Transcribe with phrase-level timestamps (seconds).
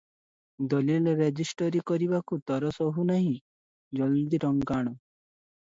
[0.71, 3.37] ଦଲିଲ ରେଜେଷ୍ଟରୀ କରିବାକୁ ତର ସହୁ ନାହିଁ,
[4.01, 4.99] ଜଲଦି ଟଙ୍କା ଆଣ।